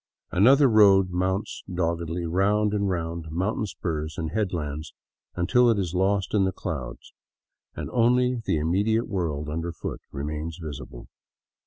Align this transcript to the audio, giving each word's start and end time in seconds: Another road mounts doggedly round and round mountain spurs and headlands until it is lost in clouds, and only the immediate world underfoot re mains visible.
Another 0.31 0.67
road 0.67 1.11
mounts 1.11 1.63
doggedly 1.71 2.25
round 2.25 2.73
and 2.73 2.89
round 2.89 3.29
mountain 3.29 3.67
spurs 3.67 4.17
and 4.17 4.31
headlands 4.31 4.95
until 5.35 5.69
it 5.69 5.77
is 5.77 5.93
lost 5.93 6.33
in 6.33 6.51
clouds, 6.53 7.13
and 7.75 7.87
only 7.91 8.41
the 8.43 8.57
immediate 8.57 9.07
world 9.07 9.47
underfoot 9.47 10.01
re 10.11 10.23
mains 10.23 10.57
visible. 10.59 11.07